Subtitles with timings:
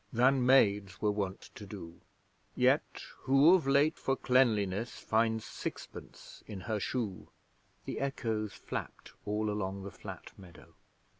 [0.11, 2.01] Than maids were wont to do,
[2.55, 7.27] Yet who of late for cleanliness Finds sixpence in her shoe?'
[7.85, 10.73] The echoes flapped all along the flat meadow.